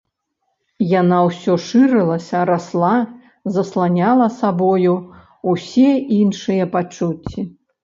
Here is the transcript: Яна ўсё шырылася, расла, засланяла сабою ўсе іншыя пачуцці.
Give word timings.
Яна 0.99 1.17
ўсё 1.27 1.53
шырылася, 1.65 2.39
расла, 2.51 2.95
засланяла 3.59 4.27
сабою 4.39 4.97
ўсе 5.55 5.91
іншыя 6.19 6.63
пачуцці. 6.75 7.49